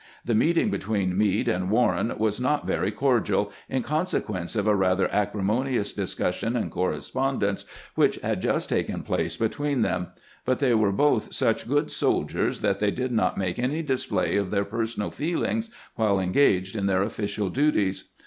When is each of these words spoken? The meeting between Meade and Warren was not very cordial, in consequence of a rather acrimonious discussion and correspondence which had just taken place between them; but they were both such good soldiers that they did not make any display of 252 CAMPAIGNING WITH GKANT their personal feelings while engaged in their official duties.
The 0.25 0.33
meeting 0.33 0.71
between 0.71 1.15
Meade 1.15 1.47
and 1.47 1.69
Warren 1.69 2.11
was 2.17 2.39
not 2.41 2.65
very 2.65 2.89
cordial, 2.89 3.51
in 3.69 3.83
consequence 3.83 4.55
of 4.55 4.65
a 4.65 4.75
rather 4.75 5.07
acrimonious 5.13 5.93
discussion 5.93 6.55
and 6.55 6.71
correspondence 6.71 7.65
which 7.93 8.15
had 8.15 8.41
just 8.41 8.67
taken 8.69 9.03
place 9.03 9.37
between 9.37 9.83
them; 9.83 10.07
but 10.43 10.57
they 10.57 10.73
were 10.73 10.91
both 10.91 11.31
such 11.35 11.67
good 11.67 11.91
soldiers 11.91 12.61
that 12.61 12.79
they 12.79 12.89
did 12.89 13.11
not 13.11 13.37
make 13.37 13.59
any 13.59 13.83
display 13.83 14.37
of 14.37 14.47
252 14.49 14.49
CAMPAIGNING 14.49 14.69
WITH 14.69 14.69
GKANT 14.69 14.71
their 14.71 14.79
personal 14.79 15.11
feelings 15.11 15.69
while 15.93 16.19
engaged 16.19 16.75
in 16.75 16.87
their 16.87 17.03
official 17.03 17.49
duties. 17.51 18.05